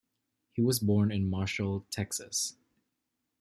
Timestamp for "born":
0.79-1.11